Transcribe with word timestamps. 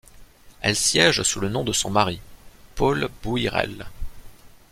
Elle 0.61 0.75
siège 0.75 1.21
sous 1.21 1.39
le 1.39 1.47
nom 1.47 1.63
de 1.63 1.73
son 1.73 1.91
mari, 1.91 2.21
Paul 2.73 3.07
Bouïrel. 3.21 3.85